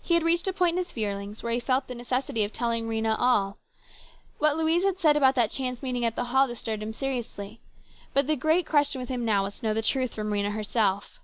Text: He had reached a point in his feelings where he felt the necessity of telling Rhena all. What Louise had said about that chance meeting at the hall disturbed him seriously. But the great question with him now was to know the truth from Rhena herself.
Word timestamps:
He 0.00 0.14
had 0.14 0.22
reached 0.22 0.48
a 0.48 0.54
point 0.54 0.70
in 0.72 0.76
his 0.78 0.90
feelings 0.90 1.42
where 1.42 1.52
he 1.52 1.60
felt 1.60 1.86
the 1.86 1.94
necessity 1.94 2.44
of 2.44 2.52
telling 2.54 2.88
Rhena 2.88 3.14
all. 3.18 3.58
What 4.38 4.56
Louise 4.56 4.84
had 4.84 4.98
said 4.98 5.18
about 5.18 5.34
that 5.34 5.50
chance 5.50 5.82
meeting 5.82 6.02
at 6.02 6.16
the 6.16 6.24
hall 6.24 6.48
disturbed 6.48 6.82
him 6.82 6.94
seriously. 6.94 7.60
But 8.14 8.26
the 8.26 8.36
great 8.36 8.64
question 8.66 9.02
with 9.02 9.10
him 9.10 9.26
now 9.26 9.42
was 9.42 9.58
to 9.60 9.66
know 9.66 9.74
the 9.74 9.82
truth 9.82 10.14
from 10.14 10.30
Rhena 10.32 10.52
herself. 10.54 11.20